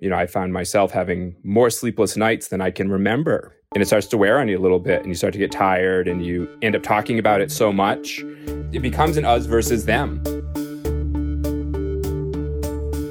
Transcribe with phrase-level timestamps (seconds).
[0.00, 3.54] you know, I found myself having more sleepless nights than I can remember.
[3.74, 5.52] And it starts to wear on you a little bit, and you start to get
[5.52, 8.24] tired, and you end up talking about it so much.
[8.72, 10.22] It becomes an us versus them.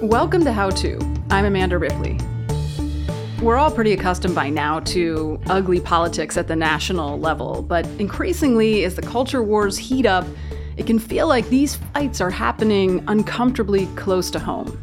[0.02, 1.00] Welcome to How To.
[1.30, 2.18] I'm Amanda Ripley.
[3.40, 8.84] We're all pretty accustomed by now to ugly politics at the national level, but increasingly,
[8.84, 10.26] as the culture wars heat up,
[10.76, 14.76] it can feel like these fights are happening uncomfortably close to home.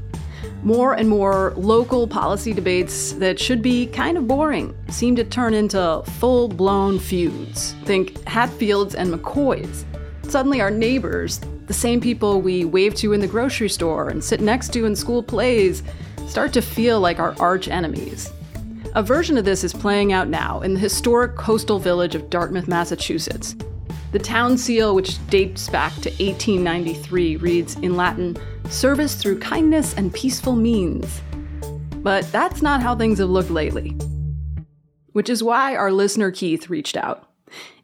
[0.67, 5.55] More and more local policy debates that should be kind of boring seem to turn
[5.55, 7.77] into full blown feuds.
[7.85, 9.85] Think Hatfields and McCoys.
[10.29, 14.41] Suddenly, our neighbors, the same people we wave to in the grocery store and sit
[14.41, 15.85] next to in school plays,
[16.27, 18.33] start to feel like our arch enemies.
[18.97, 22.67] A version of this is playing out now in the historic coastal village of Dartmouth,
[22.67, 23.55] Massachusetts.
[24.17, 28.35] The town seal, which dates back to 1893, reads in Latin
[28.71, 31.21] service through kindness and peaceful means.
[31.97, 33.91] But that's not how things have looked lately.
[35.13, 37.29] Which is why our listener Keith reached out.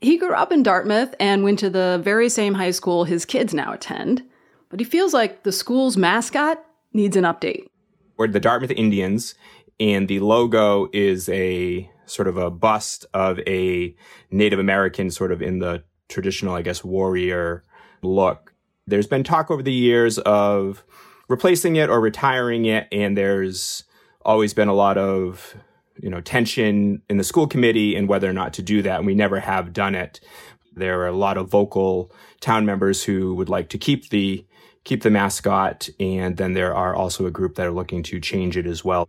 [0.01, 3.53] He grew up in Dartmouth and went to the very same high school his kids
[3.53, 4.23] now attend,
[4.71, 7.67] but he feels like the school's mascot needs an update.
[8.17, 9.35] We're the Dartmouth Indians,
[9.79, 13.95] and the logo is a sort of a bust of a
[14.31, 17.65] Native American, sort of in the traditional, I guess, warrior
[18.03, 18.55] look.
[18.87, 20.85] There's been talk over the years of
[21.29, 23.85] replacing it or retiring it, and there's
[24.25, 25.57] always been a lot of
[26.01, 29.07] you know tension in the school committee and whether or not to do that, and
[29.07, 30.21] we never have done it.
[30.75, 34.47] There are a lot of vocal town members who would like to keep the
[34.85, 38.57] keep the mascot, and then there are also a group that are looking to change
[38.57, 39.09] it as well.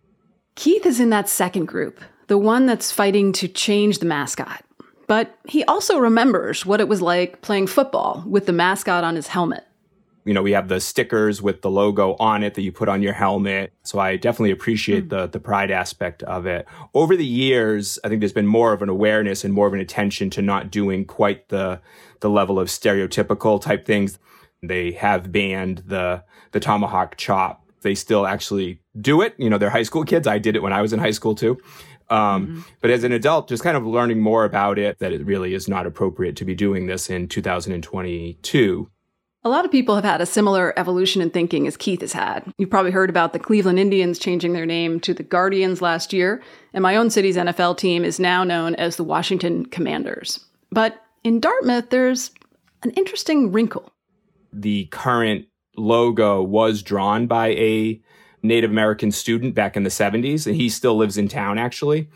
[0.55, 4.63] Keith is in that second group, the one that's fighting to change the mascot.
[5.07, 9.27] But he also remembers what it was like playing football with the mascot on his
[9.27, 9.65] helmet.
[10.25, 13.01] You know, we have the stickers with the logo on it that you put on
[13.01, 13.73] your helmet.
[13.83, 15.09] So I definitely appreciate mm.
[15.09, 16.65] the the pride aspect of it.
[16.93, 19.81] Over the years, I think there's been more of an awareness and more of an
[19.81, 21.81] attention to not doing quite the
[22.21, 24.17] the level of stereotypical type things.
[24.61, 27.65] They have banned the the tomahawk chop.
[27.81, 29.35] They still actually do it.
[29.37, 30.25] You know, they're high school kids.
[30.25, 31.57] I did it when I was in high school too.
[32.09, 32.61] Um, mm-hmm.
[32.81, 35.67] But as an adult, just kind of learning more about it, that it really is
[35.67, 38.89] not appropriate to be doing this in 2022.
[39.45, 42.49] A lot of people have had a similar evolution in thinking as Keith has had.
[42.57, 46.41] You've probably heard about the Cleveland Indians changing their name to the Guardians last year,
[46.73, 50.45] and my own city's NFL team is now known as the Washington Commanders.
[50.71, 52.31] But in Dartmouth, there's
[52.83, 53.91] an interesting wrinkle.
[54.53, 58.01] The current logo was drawn by a
[58.43, 62.09] Native American student back in the 70s, and he still lives in town actually.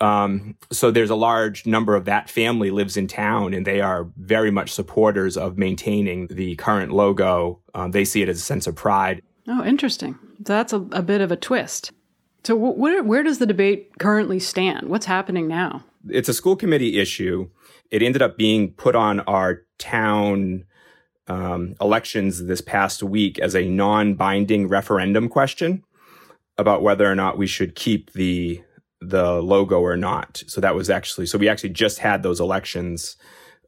[0.00, 4.08] Um, so there's a large number of that family lives in town, and they are
[4.16, 7.60] very much supporters of maintaining the current logo.
[7.74, 9.22] Um, they see it as a sense of pride.
[9.46, 10.18] Oh, interesting.
[10.40, 11.92] That's a, a bit of a twist.
[12.44, 14.88] So, wh- where, where does the debate currently stand?
[14.88, 15.84] What's happening now?
[16.08, 17.48] It's a school committee issue.
[17.90, 20.64] It ended up being put on our town
[21.26, 25.82] um, elections this past week as a non-binding referendum question
[26.58, 28.62] about whether or not we should keep the
[29.00, 30.42] the logo or not.
[30.46, 33.16] So that was actually so we actually just had those elections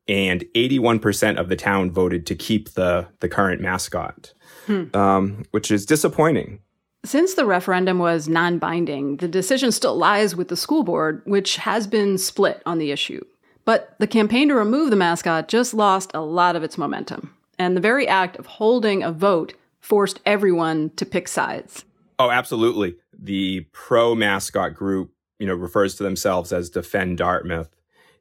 [0.08, 4.32] and 81% of the town voted to keep the the current mascot.
[4.66, 4.84] Hmm.
[4.94, 6.58] Um, which is disappointing.
[7.04, 11.56] Since the referendum was non binding, the decision still lies with the school board, which
[11.56, 13.24] has been split on the issue.
[13.64, 17.76] But the campaign to remove the mascot just lost a lot of its momentum and
[17.76, 21.84] the very act of holding a vote forced everyone to pick sides.
[22.18, 22.96] Oh, absolutely.
[23.16, 27.68] The pro mascot group, you know, refers to themselves as Defend Dartmouth.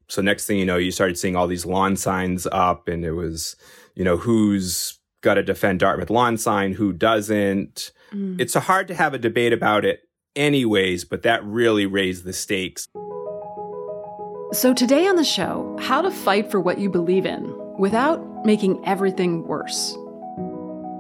[0.08, 3.14] So next thing you know, you started seeing all these lawn signs up and it
[3.14, 3.56] was,
[3.96, 7.92] you know, who's got a Defend Dartmouth lawn sign, who doesn't.
[8.14, 8.40] Mm.
[8.40, 10.02] It's hard to have a debate about it
[10.36, 12.88] anyways, but that really raised the stakes.
[14.52, 18.84] So today on the show, how to fight for what you believe in without making
[18.86, 19.98] everything worse.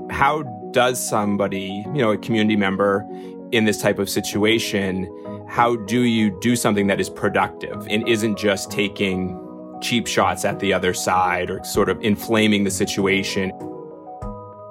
[0.09, 3.06] How does somebody, you know, a community member
[3.52, 5.09] in this type of situation,
[5.47, 9.40] how do you do something that is productive and isn't just taking
[9.82, 13.52] cheap shots at the other side or sort of inflaming the situation?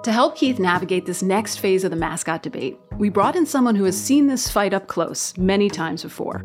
[0.03, 3.75] To help Keith navigate this next phase of the mascot debate, we brought in someone
[3.75, 6.45] who has seen this fight up close many times before.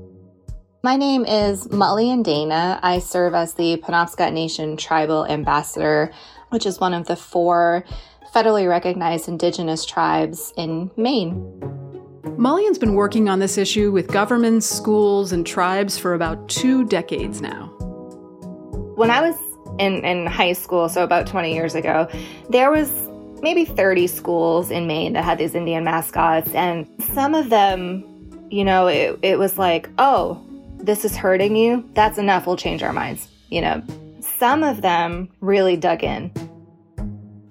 [0.81, 2.80] My name is Maulian Dana.
[2.81, 6.10] I serve as the Penobscot Nation Tribal Ambassador,
[6.52, 7.84] which is one of the four
[8.34, 11.36] federally recognized indigenous tribes in Maine.
[12.38, 17.42] Maulian's been working on this issue with governments, schools, and tribes for about two decades
[17.42, 17.66] now.
[18.96, 19.36] When I was
[19.80, 22.08] in, in high school, so about 20 years ago,
[22.48, 22.90] there was
[23.42, 28.06] maybe 30 schools in Maine that had these Indian mascots, and some of them
[28.52, 30.44] you know, it, it was like, oh,
[30.80, 31.88] this is hurting you.
[31.94, 32.48] That's enough.
[32.48, 33.28] We'll change our minds.
[33.50, 33.84] You know,
[34.22, 36.31] some of them really dug in.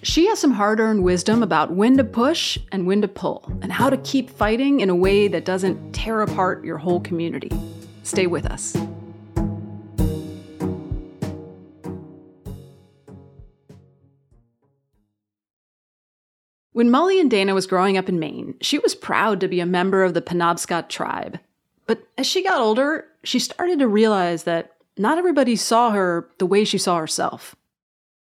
[0.02, 3.72] She has some hard earned wisdom about when to push and when to pull, and
[3.72, 7.50] how to keep fighting in a way that doesn't tear apart your whole community.
[8.04, 8.76] Stay with us.
[16.72, 20.04] When Maulian Dana was growing up in Maine, she was proud to be a member
[20.04, 21.40] of the Penobscot tribe.
[21.88, 26.46] But as she got older, she started to realize that not everybody saw her the
[26.46, 27.56] way she saw herself.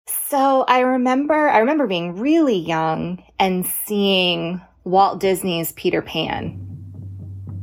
[0.07, 6.61] So I remember I remember being really young and seeing Walt Disney's Peter Pan.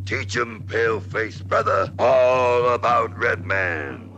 [0.05, 4.11] Teach him, pale-faced brother, all about Red Man.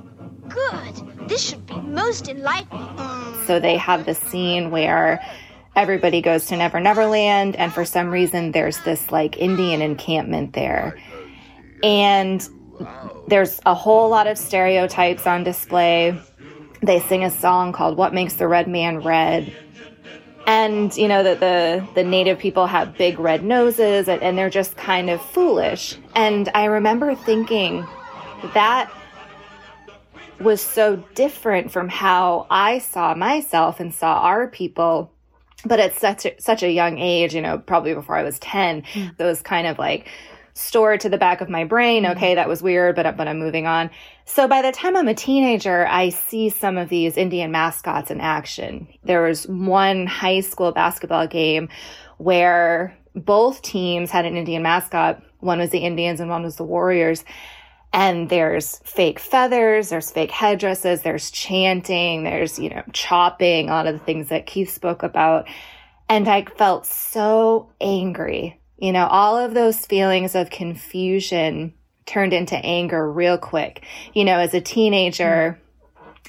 [0.49, 1.29] Good.
[1.29, 3.45] This should be most enlightening.
[3.47, 5.23] So they have the scene where
[5.77, 10.55] everybody goes to Never Never Land, and for some reason there's this like Indian encampment
[10.55, 10.99] there.
[11.83, 12.47] And
[13.29, 16.19] there's a whole lot of stereotypes on display.
[16.83, 19.55] They sing a song called What Makes the Red Man Red.
[20.47, 24.51] And you know that the the native people have big red noses and, and they're
[24.51, 25.97] just kind of foolish.
[26.15, 27.87] And I remember thinking
[28.53, 28.93] that
[30.41, 35.15] was so different from how I saw myself and saw our people
[35.65, 38.83] but at such a, such a young age, you know, probably before I was 10,
[38.83, 39.17] mm.
[39.17, 40.07] those kind of like
[40.55, 42.05] stored to the back of my brain.
[42.05, 42.17] Mm-hmm.
[42.17, 43.91] Okay, that was weird, but, but I'm moving on.
[44.25, 48.21] So by the time I'm a teenager, I see some of these Indian mascots in
[48.21, 48.89] action.
[49.05, 51.69] There was one high school basketball game
[52.19, 55.23] where both teams had an Indian mascot.
[55.41, 57.25] One was the Indians and one was the Warriors
[57.95, 63.87] and there's fake feathers, there's fake headdresses, there's chanting, there's, you know, chopping, a lot
[63.87, 65.47] of the things that Keith spoke about.
[66.09, 68.61] And I felt so angry.
[68.79, 71.75] You know, all of those feelings of confusion
[72.07, 73.85] turned into anger real quick.
[74.15, 75.59] You know, as a teenager,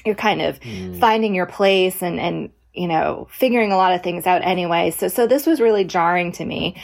[0.04, 0.98] you're kind of mm.
[0.98, 4.90] finding your place and, and, you know, figuring a lot of things out anyway.
[4.90, 6.80] So, so this was really jarring to me.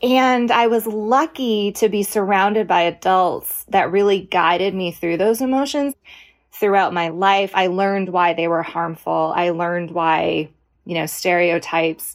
[0.00, 5.40] And I was lucky to be surrounded by adults that really guided me through those
[5.40, 5.94] emotions
[6.52, 7.50] throughout my life.
[7.54, 9.32] I learned why they were harmful.
[9.34, 10.50] I learned why,
[10.84, 12.14] you know, stereotypes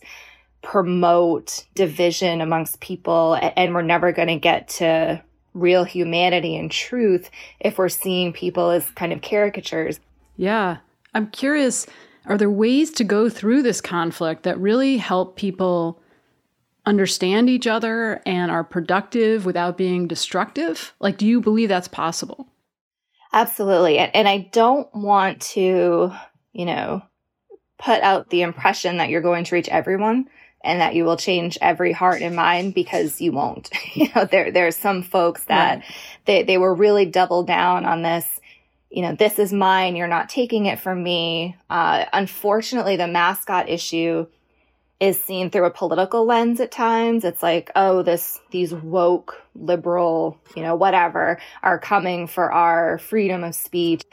[0.64, 5.22] promote division amongst people and we're never going to get to
[5.54, 7.30] real humanity and truth
[7.60, 10.00] if we're seeing people as kind of caricatures.
[10.36, 10.78] Yeah.
[11.14, 11.86] I'm curious
[12.26, 16.02] are there ways to go through this conflict that really help people
[16.86, 20.94] understand each other and are productive without being destructive?
[21.02, 22.48] Like, do you believe that's possible?
[23.34, 23.98] Absolutely.
[23.98, 26.14] And, and I don't want to,
[26.54, 27.02] you know,
[27.78, 30.30] put out the impression that you're going to reach everyone
[30.64, 33.70] and that you will change every heart and mind because you won't.
[33.94, 35.86] you know, there there's some folks that right.
[36.26, 38.26] they, they were really double down on this,
[38.90, 41.56] you know, this is mine, you're not taking it from me.
[41.70, 44.26] Uh, unfortunately, the mascot issue
[45.00, 47.26] is seen through a political lens at times.
[47.26, 53.44] It's like, oh, this, these woke, liberal, you know, whatever are coming for our freedom
[53.44, 54.04] of speech.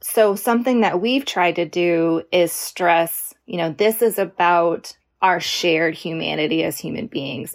[0.00, 5.40] So something that we've tried to do is stress, you know, this is about our
[5.40, 7.54] shared humanity as human beings.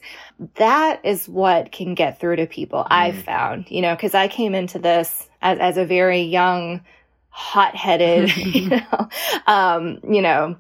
[0.56, 2.88] That is what can get through to people, mm.
[2.90, 6.81] I've found, you know, because I came into this as, as a very young,
[7.30, 9.09] hot headed, you know,
[9.45, 10.56] um, you know,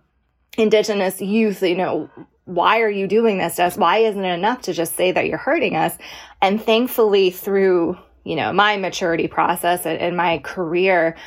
[0.57, 2.09] indigenous youth, you know,
[2.45, 3.77] why are you doing this to us?
[3.77, 5.97] Why isn't it enough to just say that you're hurting us?
[6.41, 11.17] And thankfully, through, you know, my maturity process and, my career,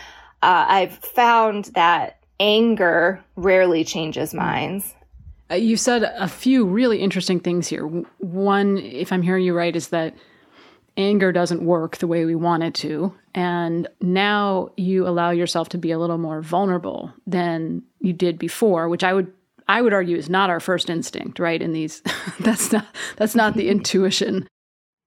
[0.42, 4.94] uh, I've found that anger rarely changes minds.
[5.50, 7.86] Uh, you said a few really interesting things here.
[8.18, 10.14] One, if I'm hearing you right, is that
[10.96, 13.14] anger doesn't work the way we want it to.
[13.34, 18.88] And now you allow yourself to be a little more vulnerable than you did before,
[18.88, 19.32] which I would
[19.68, 21.62] I would argue is not our first instinct, right?
[21.62, 22.02] In these
[22.40, 24.46] that's not that's not the intuition.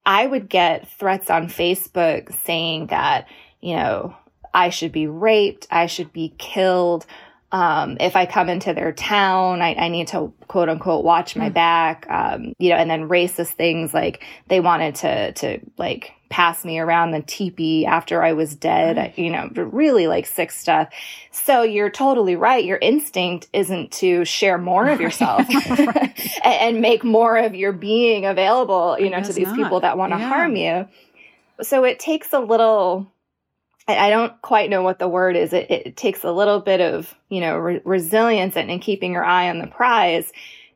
[0.06, 3.28] I would get threats on Facebook saying that,
[3.62, 4.16] you know,
[4.54, 7.06] I should be raped, I should be killed,
[7.54, 11.52] um, if I come into their town, I, I, need to quote unquote watch my
[11.52, 11.54] mm.
[11.54, 16.66] back, um, you know, and then racist things like they wanted to, to like pass
[16.66, 19.18] me around the teepee after I was dead, mm.
[19.24, 20.92] you know, really like sick stuff.
[21.30, 22.66] So you're totally right.
[22.66, 28.26] Your instinct isn't to share more of yourself and, and, make more of your being
[28.26, 29.56] available, you know, to these not.
[29.56, 30.28] people that want to yeah.
[30.28, 30.88] harm you.
[31.62, 33.13] So it takes a little
[33.88, 35.52] I don't quite know what the word is.
[35.52, 39.26] It, it takes a little bit of, you know, re- resilience and, and keeping your
[39.26, 40.32] eye on the prize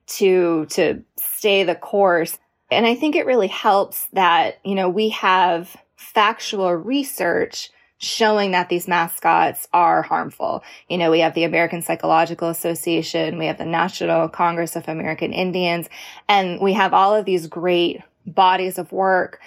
[0.08, 2.38] to, to stay the course.
[2.70, 8.70] And I think it really helps that, you know, we have factual research showing that
[8.70, 10.64] these mascots are harmful.
[10.88, 15.34] You know, we have the American Psychological Association, we have the National Congress of American
[15.34, 15.88] Indians,
[16.28, 19.40] and we have all of these great bodies of work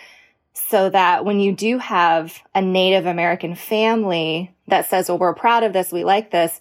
[0.69, 5.63] so that when you do have a Native American family that says, well, we're proud
[5.63, 6.61] of this, we like this,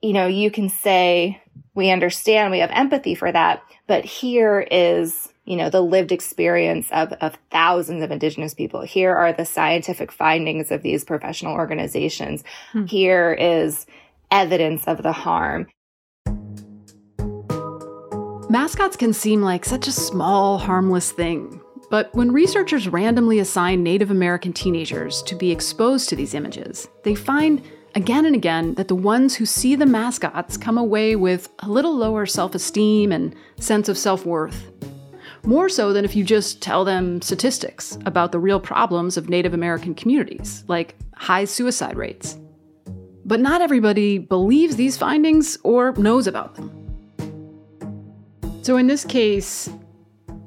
[0.00, 1.42] you know, you can say,
[1.74, 3.62] we understand, we have empathy for that.
[3.86, 8.82] But here is, you know, the lived experience of, of thousands of indigenous people.
[8.82, 12.44] Here are the scientific findings of these professional organizations.
[12.72, 12.86] Hmm.
[12.86, 13.86] Here is
[14.30, 15.66] evidence of the harm.
[18.50, 21.57] Mascots can seem like such a small, harmless thing.
[21.90, 27.14] But when researchers randomly assign Native American teenagers to be exposed to these images, they
[27.14, 27.62] find
[27.94, 31.96] again and again that the ones who see the mascots come away with a little
[31.96, 34.70] lower self esteem and sense of self worth.
[35.44, 39.54] More so than if you just tell them statistics about the real problems of Native
[39.54, 42.36] American communities, like high suicide rates.
[43.24, 46.70] But not everybody believes these findings or knows about them.
[48.62, 49.70] So, in this case,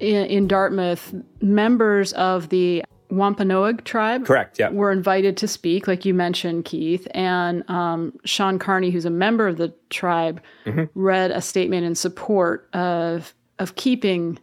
[0.02, 4.26] in, in Dartmouth, members of the Wampanoag tribe.
[4.26, 4.58] Correct.
[4.58, 4.70] Yeah.
[4.70, 9.48] Were invited to speak, like you mentioned, Keith, and um, Sean Carney, who's a member
[9.48, 10.86] of the tribe, mm-hmm.
[10.96, 14.40] read a statement in support of of keeping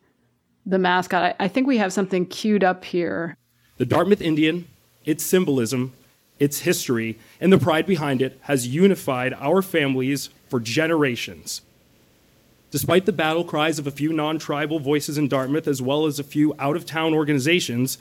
[0.64, 1.22] the mascot.
[1.22, 3.36] I, I think we have something queued up here.
[3.78, 4.68] The Dartmouth Indian,
[5.04, 5.94] its symbolism,
[6.38, 11.62] its history, and the pride behind it has unified our families for generations.
[12.70, 16.18] Despite the battle cries of a few non tribal voices in Dartmouth, as well as
[16.18, 17.98] a few out of town organizations,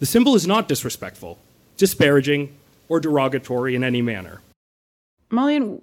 [0.00, 1.38] the symbol is not disrespectful,
[1.76, 2.54] disparaging,
[2.88, 4.42] or derogatory in any manner.
[5.30, 5.80] Maulian,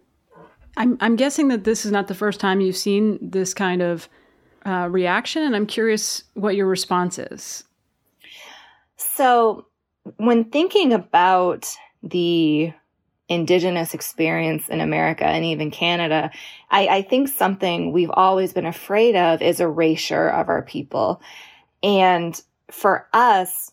[0.78, 4.08] I'm, I'm guessing that this is not the first time you've seen this kind of
[4.66, 7.64] uh, reaction, and I'm curious what your response is.
[8.98, 9.66] So,
[10.18, 11.68] when thinking about
[12.04, 12.74] the
[13.30, 16.32] indigenous experience in America and even Canada,
[16.72, 21.22] I, I, think something we've always been afraid of is erasure of our people.
[21.84, 22.40] And
[22.72, 23.72] for us,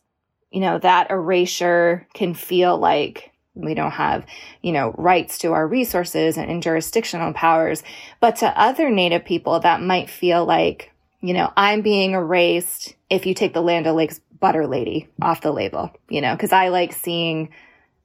[0.51, 4.27] you know, that erasure can feel like we don't have,
[4.61, 7.83] you know, rights to our resources and, and jurisdictional powers.
[8.21, 13.25] But to other Native people, that might feel like, you know, I'm being erased if
[13.25, 16.93] you take the Land O'Lakes butter lady off the label, you know, because I like
[16.93, 17.49] seeing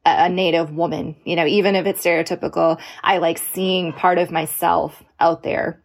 [0.06, 5.04] a, Native woman, you know, even if it's stereotypical, I like seeing part of myself
[5.20, 5.82] out there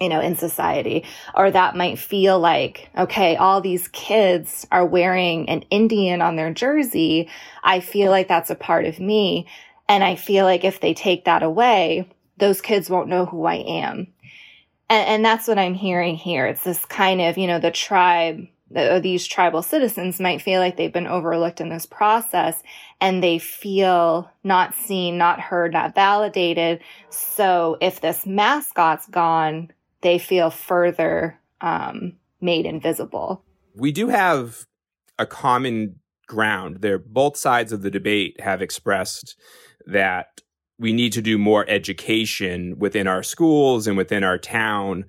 [0.00, 1.04] you know, in society.
[1.34, 6.52] Or that might feel like, okay, all these kids are wearing an Indian on their
[6.52, 7.28] jersey.
[7.62, 9.46] I feel like that's a part of me.
[9.88, 13.56] And I feel like if they take that away, those kids won't know who I
[13.56, 14.08] am.
[14.88, 16.46] And, and that's what I'm hearing here.
[16.46, 20.76] It's this kind of, you know, the tribe, the, these tribal citizens might feel like
[20.76, 22.62] they've been overlooked in this process
[23.00, 26.80] and they feel not seen, not heard, not validated.
[27.08, 33.44] So if this mascot's gone, they feel further um, made invisible.
[33.76, 34.66] We do have
[35.18, 36.98] a common ground there.
[36.98, 39.36] Both sides of the debate have expressed
[39.86, 40.40] that
[40.78, 45.04] we need to do more education within our schools and within our town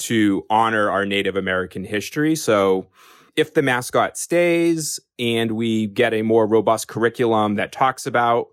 [0.00, 2.36] to honor our Native American history.
[2.36, 2.86] So
[3.36, 8.48] if the mascot stays and we get a more robust curriculum that talks about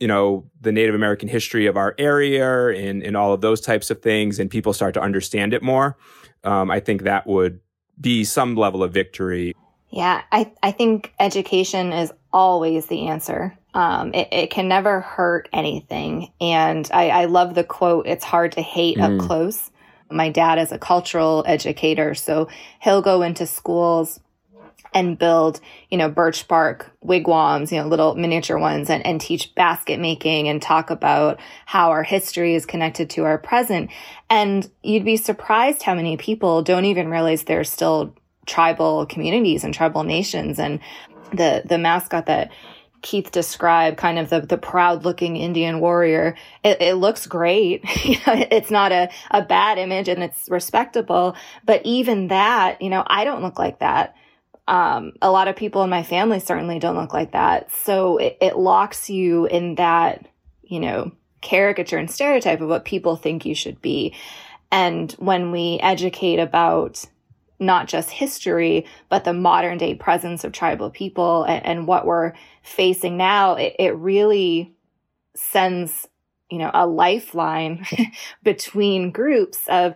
[0.00, 3.90] you know, the Native American history of our area and, and all of those types
[3.90, 5.96] of things, and people start to understand it more,
[6.42, 7.60] um, I think that would
[8.00, 9.54] be some level of victory.
[9.90, 13.56] Yeah, I, I think education is always the answer.
[13.74, 16.32] Um, it, it, can never hurt anything.
[16.40, 19.20] And I, I love the quote, it's hard to hate mm.
[19.20, 19.70] up close.
[20.10, 22.48] My dad is a cultural educator, so
[22.80, 24.20] he'll go into schools
[24.94, 29.52] and build, you know, birch bark wigwams, you know, little miniature ones and, and teach
[29.56, 33.90] basket making and talk about how our history is connected to our present.
[34.30, 38.14] And you'd be surprised how many people don't even realize there's still
[38.46, 40.60] tribal communities and tribal nations.
[40.60, 40.78] And
[41.32, 42.52] the, the mascot that
[43.04, 46.34] Keith described, kind of the, the proud looking Indian warrior,
[46.64, 47.82] it, it looks great.
[47.84, 51.36] it's not a, a bad image and it's respectable.
[51.66, 54.16] But even that, you know, I don't look like that.
[54.66, 57.70] Um, a lot of people in my family certainly don't look like that.
[57.70, 60.26] So it, it locks you in that,
[60.62, 64.14] you know, caricature and stereotype of what people think you should be.
[64.72, 67.04] And when we educate about
[67.64, 72.32] not just history, but the modern day presence of tribal people and, and what we're
[72.62, 74.74] facing now, it, it really
[75.34, 76.06] sends,
[76.50, 77.86] you know, a lifeline
[78.42, 79.94] between groups of,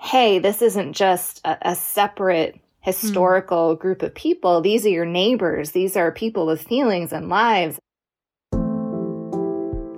[0.00, 3.78] hey, this isn't just a, a separate historical mm.
[3.78, 4.60] group of people.
[4.60, 5.70] These are your neighbors.
[5.70, 7.78] These are people with feelings and lives.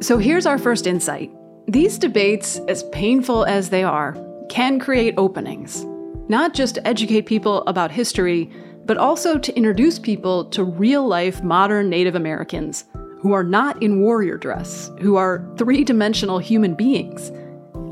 [0.01, 1.31] So here's our first insight.
[1.67, 4.15] These debates, as painful as they are,
[4.51, 5.87] can create openings,
[6.29, 8.51] not just to educate people about history,
[8.87, 12.85] but also to introduce people to real life modern Native Americans
[13.21, 17.31] who are not in warrior dress, who are three dimensional human beings.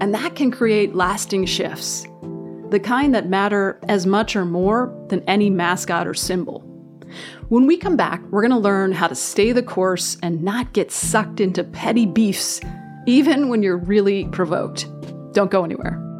[0.01, 2.07] And that can create lasting shifts,
[2.69, 6.61] the kind that matter as much or more than any mascot or symbol.
[7.49, 10.73] When we come back, we're going to learn how to stay the course and not
[10.73, 12.61] get sucked into petty beefs,
[13.07, 14.87] even when you're really provoked.
[15.33, 16.12] Don't go anywhere.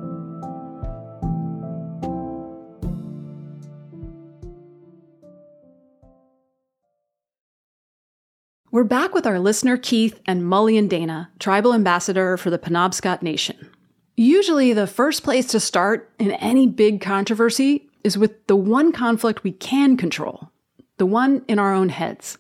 [8.73, 13.69] We're back with our listener Keith and Maulian Dana, tribal ambassador for the Penobscot Nation.
[14.17, 19.45] Usually, the first place to start in any big controversy is with the one conflict
[19.45, 20.51] we can control,
[20.97, 22.39] the one in our own heads.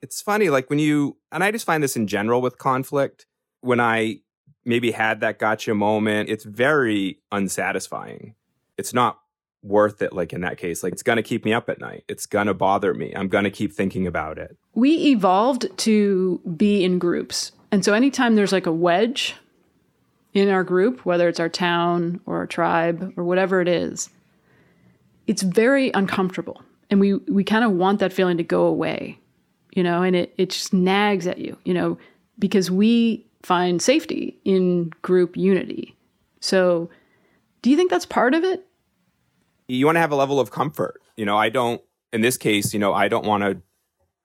[0.00, 3.26] It's funny, like when you, and I just find this in general with conflict,
[3.60, 4.20] when I
[4.64, 8.34] maybe had that gotcha moment, it's very unsatisfying.
[8.78, 9.18] It's not
[9.66, 12.04] worth it like in that case like it's going to keep me up at night.
[12.08, 13.12] It's going to bother me.
[13.14, 14.56] I'm going to keep thinking about it.
[14.74, 17.52] We evolved to be in groups.
[17.72, 19.34] And so anytime there's like a wedge
[20.34, 24.10] in our group whether it's our town or our tribe or whatever it is
[25.26, 26.62] it's very uncomfortable.
[26.90, 29.18] And we we kind of want that feeling to go away
[29.74, 31.98] you know and it it just nags at you you know
[32.38, 35.94] because we find safety in group unity.
[36.40, 36.90] So
[37.62, 38.65] do you think that's part of it
[39.68, 41.00] you want to have a level of comfort.
[41.16, 41.80] You know, I don't,
[42.12, 43.60] in this case, you know, I don't want to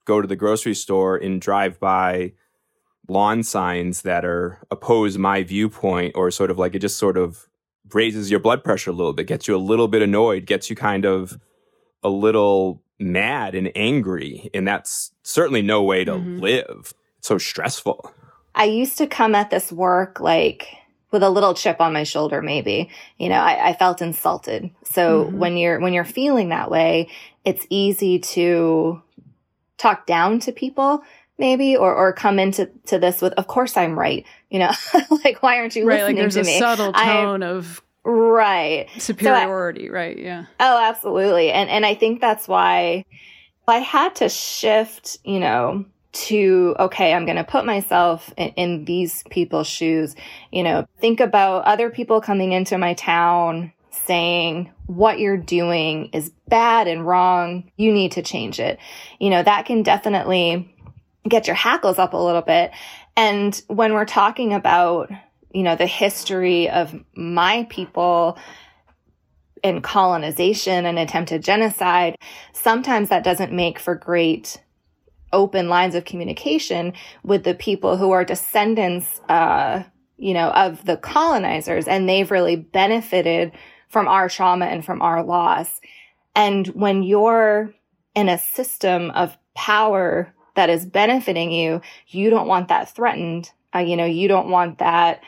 [0.05, 2.33] go to the grocery store and drive by
[3.07, 7.47] lawn signs that are oppose my viewpoint or sort of like it just sort of
[7.93, 10.75] raises your blood pressure a little bit, gets you a little bit annoyed, gets you
[10.75, 11.39] kind of
[12.03, 14.49] a little mad and angry.
[14.53, 16.39] And that's certainly no way to mm-hmm.
[16.39, 16.93] live.
[17.17, 18.13] It's so stressful.
[18.55, 20.67] I used to come at this work like
[21.11, 22.89] with a little chip on my shoulder, maybe.
[23.17, 24.71] You know, I, I felt insulted.
[24.83, 25.37] So mm-hmm.
[25.37, 27.09] when you're, when you're feeling that way,
[27.43, 29.01] it's easy to
[29.77, 31.03] talk down to people
[31.39, 34.71] maybe or or come into to this with of course I'm right you know
[35.23, 37.81] like why aren't you right, listening like there's to a me subtle tone I'm, of
[38.03, 43.05] right superiority so I, right yeah oh absolutely and and I think that's why
[43.67, 48.85] I had to shift you know to, okay, I'm going to put myself in, in,
[48.85, 50.15] these people's shoes.
[50.51, 56.31] You know, think about other people coming into my town saying what you're doing is
[56.47, 57.71] bad and wrong.
[57.77, 58.77] You need to change it.
[59.19, 60.73] You know, that can definitely
[61.27, 62.71] get your hackles up a little bit.
[63.15, 65.11] And when we're talking about,
[65.53, 68.37] you know, the history of my people,
[69.63, 72.15] in colonization and attempted genocide,
[72.51, 74.59] sometimes that doesn't make for great
[75.33, 79.83] open lines of communication with the people who are descendants, uh,
[80.17, 83.51] you know, of the colonizers, and they've really benefited
[83.87, 85.81] from our trauma and from our loss.
[86.35, 87.73] And when you're
[88.15, 93.51] in a system of power that is benefiting you, you don't want that threatened.
[93.73, 95.21] Uh, you know, you don't want that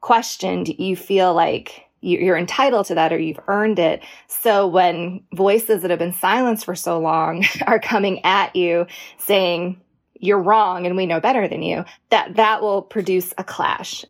[0.00, 0.68] questioned.
[0.68, 4.02] You feel like you're entitled to that or you've earned it.
[4.26, 8.86] So when voices that have been silenced for so long are coming at you
[9.18, 9.80] saying
[10.18, 14.04] you're wrong and we know better than you, that that will produce a clash.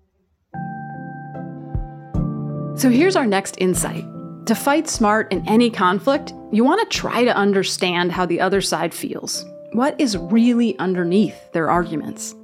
[2.74, 4.04] So here's our next insight.
[4.46, 8.60] To fight smart in any conflict, you want to try to understand how the other
[8.60, 9.44] side feels.
[9.72, 12.34] What is really underneath their arguments?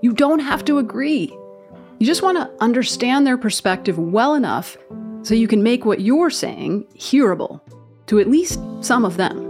[0.00, 1.36] You don't have to agree.
[1.98, 4.78] You just want to understand their perspective well enough
[5.22, 7.60] so you can make what you're saying hearable
[8.06, 9.46] to at least some of them.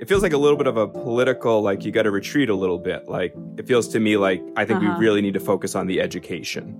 [0.00, 2.54] It feels like a little bit of a political, like you got to retreat a
[2.54, 3.08] little bit.
[3.08, 4.96] Like it feels to me like I think uh-huh.
[4.98, 6.76] we really need to focus on the education.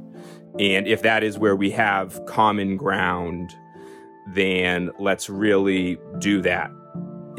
[0.58, 3.50] And if that is where we have common ground,
[4.34, 6.70] then let's really do that.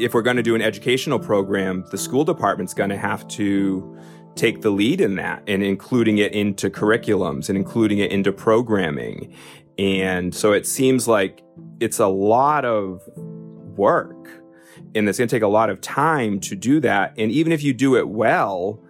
[0.00, 3.96] If we're going to do an educational program, the school department's going to have to
[4.34, 9.34] take the lead in that and including it into curriculums and including it into programming.
[9.78, 11.42] And so it seems like
[11.80, 13.02] it's a lot of
[13.76, 14.28] work
[14.94, 17.14] and it's going to take a lot of time to do that.
[17.18, 18.80] And even if you do it well,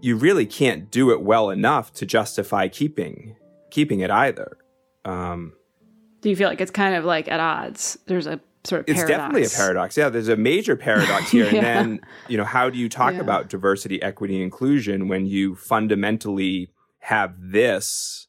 [0.00, 3.36] you really can't do it well enough to justify keeping
[3.70, 4.56] keeping it either.
[5.04, 5.52] Um,
[6.20, 7.98] do you feel like it's kind of like at odds?
[8.06, 9.18] There's a sort of it's paradox.
[9.18, 9.96] definitely a paradox.
[9.96, 11.44] Yeah, there's a major paradox here.
[11.50, 11.56] yeah.
[11.56, 13.20] And then, you know, how do you talk yeah.
[13.20, 18.28] about diversity, equity, inclusion when you fundamentally have this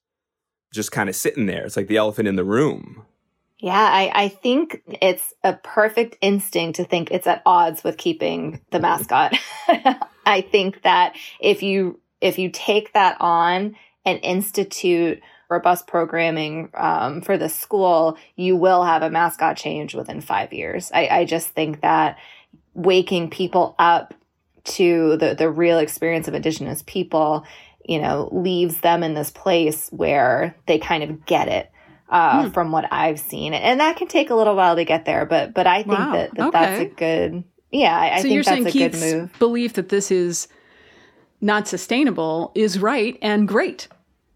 [0.74, 1.66] just kind of sitting there.
[1.66, 3.06] It's like the elephant in the room.
[3.60, 8.62] Yeah, I, I think it's a perfect instinct to think it's at odds with keeping
[8.72, 9.36] the mascot.
[10.26, 13.76] I think that if you if you take that on
[14.06, 20.22] and institute robust programming um, for the school, you will have a mascot change within
[20.22, 20.92] five years.
[20.94, 22.18] I, I just think that
[22.76, 24.14] waking people up
[24.64, 27.46] to the, the real experience of Indigenous people,
[27.84, 31.72] you know, leaves them in this place where they kind of get it.
[32.12, 32.50] Uh, hmm.
[32.50, 35.54] From what I've seen, and that can take a little while to get there, but
[35.54, 36.14] but I think wow.
[36.14, 36.60] that, that okay.
[36.60, 37.96] that's a good yeah.
[37.96, 39.38] I, so think you're that's saying a Keith's good move.
[39.38, 40.48] Belief that this is
[41.40, 43.90] not sustainable is right and great.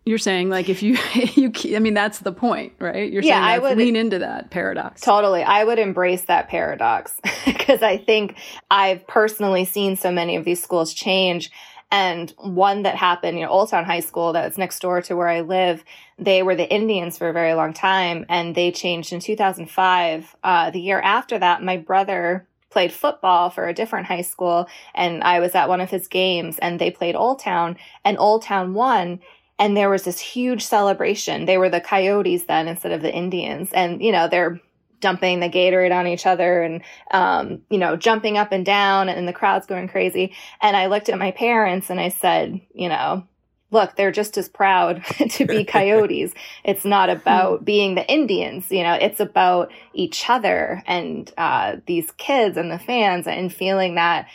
[0.05, 0.97] You're saying like if you
[1.35, 3.11] you I mean that's the point, right?
[3.11, 5.01] You're yeah, saying I would lean into that paradox.
[5.01, 5.43] Totally.
[5.43, 8.37] I would embrace that paradox because I think
[8.69, 11.51] I've personally seen so many of these schools change
[11.93, 15.27] and one that happened, you know, Old Town High School that's next door to where
[15.27, 15.83] I live,
[16.17, 20.35] they were the Indians for a very long time and they changed in 2005.
[20.43, 25.23] Uh, the year after that, my brother played football for a different high school and
[25.23, 28.73] I was at one of his games and they played Old Town and Old Town
[28.73, 29.19] won
[29.59, 31.45] and there was this huge celebration.
[31.45, 33.69] They were the coyotes then instead of the Indians.
[33.73, 34.59] And, you know, they're
[34.99, 39.27] dumping the Gatorade on each other and, um, you know, jumping up and down and
[39.27, 40.33] the crowd's going crazy.
[40.61, 43.27] And I looked at my parents and I said, you know,
[43.69, 46.33] look, they're just as proud to be coyotes.
[46.63, 52.11] it's not about being the Indians, you know, it's about each other and, uh, these
[52.11, 54.27] kids and the fans and feeling that,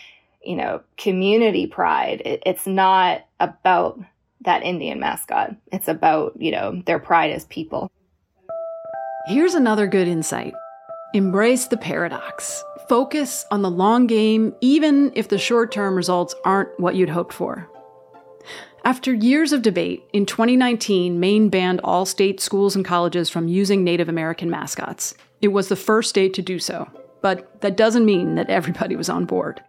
[0.44, 2.20] you know, community pride.
[2.24, 3.98] It, it's not about
[4.42, 5.54] that Indian mascot.
[5.72, 7.90] It's about, you know, their pride as people.
[9.26, 10.54] Here's another good insight
[11.14, 12.62] embrace the paradox.
[12.88, 17.32] Focus on the long game, even if the short term results aren't what you'd hoped
[17.32, 17.68] for.
[18.84, 23.84] After years of debate, in 2019, Maine banned all state schools and colleges from using
[23.84, 25.14] Native American mascots.
[25.42, 26.88] It was the first state to do so,
[27.20, 29.60] but that doesn't mean that everybody was on board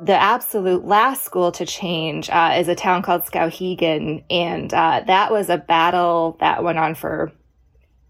[0.00, 5.30] the absolute last school to change uh, is a town called Skowhegan, and uh, that
[5.30, 7.30] was a battle that went on for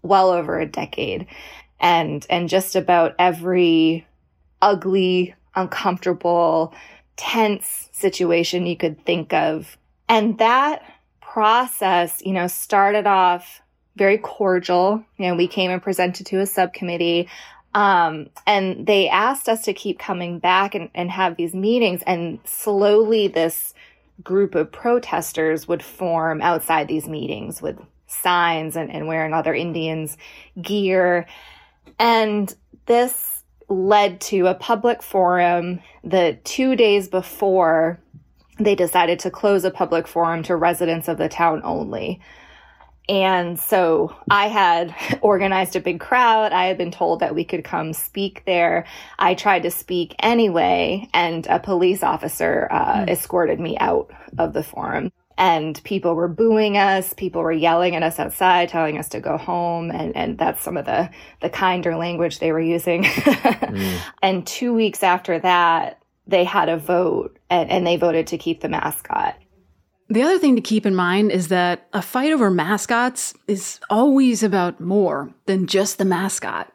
[0.01, 1.27] well over a decade,
[1.79, 4.07] and and just about every
[4.61, 6.73] ugly, uncomfortable,
[7.17, 9.77] tense situation you could think of,
[10.07, 10.83] and that
[11.19, 13.61] process, you know, started off
[13.97, 15.03] very cordial.
[15.17, 17.27] You know, we came and presented to a subcommittee.
[17.73, 22.01] Um, and they asked us to keep coming back and, and have these meetings.
[22.05, 23.73] And slowly, this
[24.23, 30.17] group of protesters would form outside these meetings with signs and, and wearing other Indians'
[30.61, 31.25] gear.
[31.97, 32.53] And
[32.85, 37.99] this led to a public forum the two days before
[38.59, 42.19] they decided to close a public forum to residents of the town only.
[43.11, 46.53] And so I had organized a big crowd.
[46.53, 48.85] I had been told that we could come speak there.
[49.19, 53.09] I tried to speak anyway, and a police officer uh, mm.
[53.09, 55.11] escorted me out of the forum.
[55.37, 57.13] And people were booing us.
[57.13, 59.91] People were yelling at us outside, telling us to go home.
[59.91, 61.09] And, and that's some of the,
[61.41, 63.03] the kinder language they were using.
[63.03, 64.01] mm.
[64.21, 68.61] And two weeks after that, they had a vote and, and they voted to keep
[68.61, 69.35] the mascot.
[70.11, 74.43] The other thing to keep in mind is that a fight over mascots is always
[74.43, 76.69] about more than just the mascot.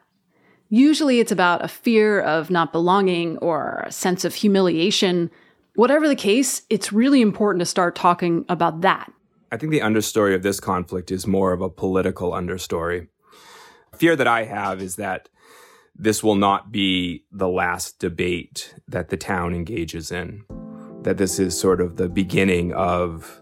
[0.69, 5.29] Usually it's about a fear of not belonging or a sense of humiliation.
[5.75, 9.13] Whatever the case, it's really important to start talking about that.
[9.51, 13.07] I think the understory of this conflict is more of a political understory.
[13.95, 15.29] Fear that I have is that
[15.95, 20.43] this will not be the last debate that the town engages in
[21.07, 23.41] that this is sort of the beginning of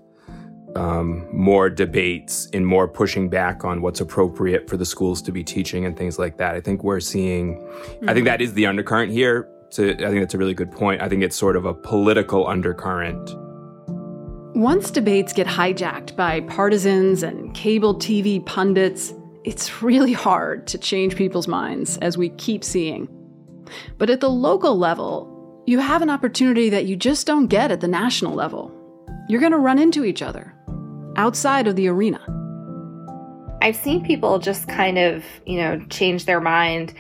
[0.76, 5.44] um, more debates and more pushing back on what's appropriate for the schools to be
[5.44, 6.54] teaching and things like that.
[6.54, 8.08] I think we're seeing, mm-hmm.
[8.08, 9.50] I think that is the undercurrent here.
[9.72, 11.02] So I think that's a really good point.
[11.02, 13.32] I think it's sort of a political undercurrent.
[14.56, 19.12] Once debates get hijacked by partisans and cable TV pundits,
[19.44, 23.08] it's really hard to change people's minds, as we keep seeing.
[23.98, 25.35] But at the local level,
[25.68, 28.72] you have an opportunity that you just don't get at the national level.
[29.28, 30.54] You're going to run into each other
[31.16, 32.22] outside of the arena.
[33.62, 36.94] I've seen people just kind of, you know, change their mind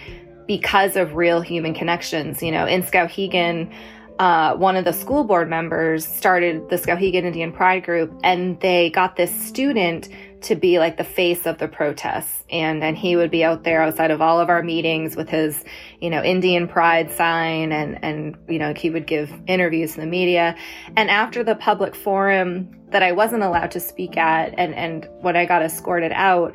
[0.47, 2.41] because of real human connections.
[2.41, 3.71] You know, in Skowhegan,
[4.17, 8.89] uh, one of the school board members started the Skowhegan Indian Pride Group, and they
[8.89, 10.09] got this student
[10.45, 12.43] to be like the face of the protests.
[12.49, 15.63] And and he would be out there outside of all of our meetings with his
[15.99, 20.07] you know Indian pride sign and and you know he would give interviews to the
[20.07, 20.55] media.
[20.95, 25.35] And after the public forum that I wasn't allowed to speak at and and when
[25.35, 26.53] I got escorted out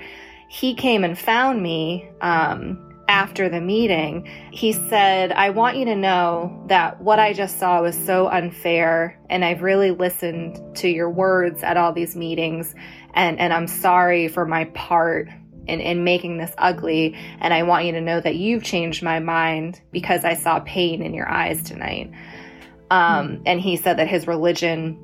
[0.49, 5.97] he came and found me um after the meeting, he said, I want you to
[5.97, 11.11] know that what I just saw was so unfair, and I've really listened to your
[11.11, 12.73] words at all these meetings,
[13.15, 15.29] and, and I'm sorry for my part
[15.67, 17.17] in, in making this ugly.
[17.41, 21.03] And I want you to know that you've changed my mind because I saw pain
[21.03, 22.11] in your eyes tonight.
[22.91, 24.99] Um, and he said that his religion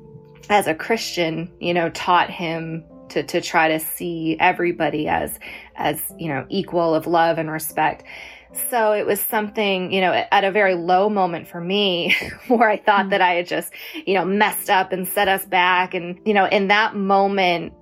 [0.49, 5.39] as a Christian, you know, taught him to, to try to see everybody as
[5.75, 8.03] as you know equal of love and respect
[8.69, 12.15] so it was something you know at a very low moment for me
[12.47, 13.09] where i thought mm-hmm.
[13.11, 13.71] that i had just
[14.05, 17.73] you know messed up and set us back and you know in that moment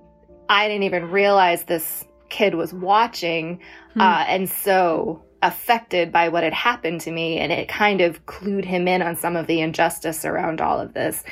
[0.48, 4.00] i didn't even realize this kid was watching mm-hmm.
[4.00, 8.64] uh, and so affected by what had happened to me and it kind of clued
[8.64, 11.22] him in on some of the injustice around all of this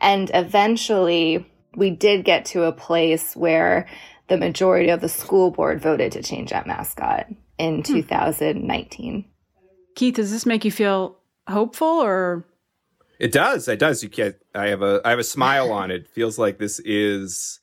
[0.00, 3.88] and eventually we did get to a place where
[4.28, 7.26] the majority of the school board voted to change that mascot
[7.58, 7.82] in hmm.
[7.82, 9.24] 2019.
[9.94, 12.46] Keith, does this make you feel hopeful or
[13.18, 13.68] it does.
[13.68, 14.02] It does.
[14.02, 16.08] You can't I have a I have a smile on it.
[16.08, 17.60] Feels like this is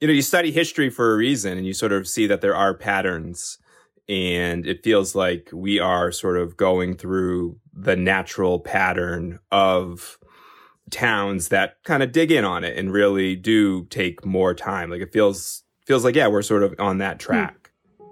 [0.00, 2.56] you know, you study history for a reason and you sort of see that there
[2.56, 3.58] are patterns
[4.08, 10.18] and it feels like we are sort of going through the natural pattern of
[10.90, 14.90] towns that kind of dig in on it and really do take more time.
[14.90, 17.26] Like it feels feels like yeah, we're sort of on that hmm.
[17.26, 17.70] track.
[17.98, 18.04] Hmm.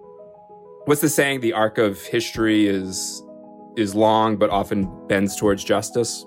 [0.84, 1.40] What's the saying?
[1.40, 3.22] The arc of history is
[3.76, 6.24] is long, but often bends towards justice.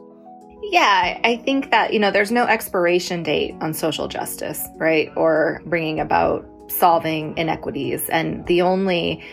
[0.64, 5.62] Yeah, I think that you know there's no expiration date on social justice, right, or
[5.66, 9.24] bringing about solving inequities, and the only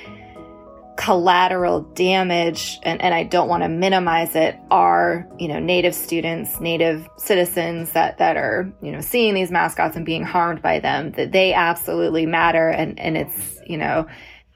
[0.99, 6.59] collateral damage and, and i don't want to minimize it are you know native students
[6.59, 11.13] native citizens that that are you know seeing these mascots and being harmed by them
[11.13, 12.69] that they absolutely matter.
[12.69, 14.09] And and it's you know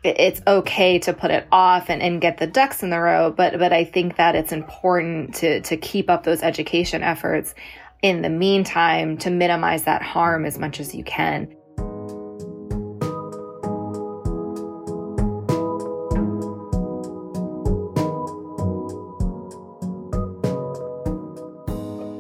[0.05, 3.59] it's okay to put it off and, and get the ducks in the row but
[3.59, 7.55] but i think that it's important to to keep up those education efforts
[8.03, 11.49] in the meantime to minimize that harm as much as you can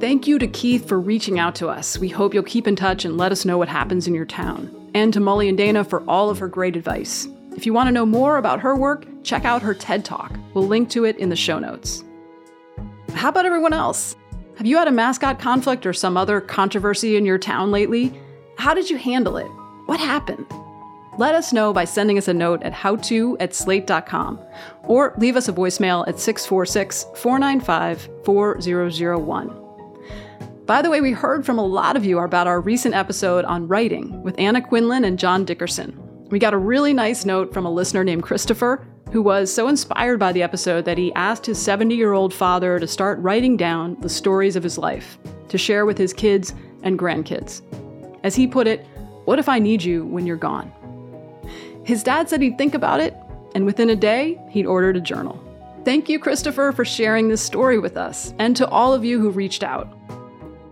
[0.03, 1.97] Thank you to Keith for reaching out to us.
[1.97, 4.91] We hope you'll keep in touch and let us know what happens in your town.
[4.95, 7.29] And to Maulian Dana for all of her great advice.
[7.57, 10.33] If you want to know more about her work, check out her TED Talk.
[10.55, 12.03] We'll link to it in the show notes.
[13.15, 14.17] How about everyone else?
[14.57, 18.13] Have you had a mascot conflict or some other controversy in your town lately?
[18.57, 19.49] How did you handle it?
[19.87, 20.47] What happened?
[21.19, 24.41] Let us know by sending us a note at howto at slate.com
[24.85, 29.59] or leave us a voicemail at 646 495 4001.
[30.65, 33.69] By the way, we heard from a lot of you about our recent episode on
[33.69, 36.02] writing with Anna Quindlen and John Dickerson.
[36.33, 40.19] We got a really nice note from a listener named Christopher, who was so inspired
[40.19, 43.99] by the episode that he asked his 70 year old father to start writing down
[44.01, 45.19] the stories of his life
[45.51, 47.61] to share with his kids and grandkids.
[48.25, 48.87] As he put it,
[49.27, 50.73] what if I need you when you're gone?
[51.85, 53.15] His dad said he'd think about it,
[53.55, 55.39] and within a day, he'd ordered a journal.
[55.85, 59.29] Thank you, Christopher, for sharing this story with us, and to all of you who
[59.29, 59.95] reached out.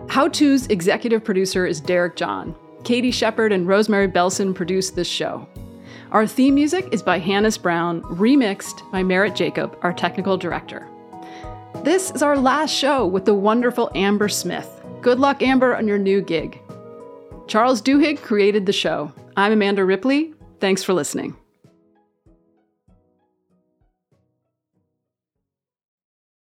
[0.08, 2.54] How To's executive producer is Derek John.
[2.84, 5.46] Katie Shepard and Rosemary Belson produced this show.
[6.12, 10.88] Our theme music is by Hannis Brown, remixed by Merritt Jacob, our technical director.
[11.84, 14.68] This is our last show with the wonderful Amber Smith.
[15.02, 16.60] Good luck, Amber, on your new gig.
[17.46, 19.12] Charles Duhigg created the show.
[19.36, 20.34] I'm Amanda Ripley.
[20.58, 21.36] Thanks for listening.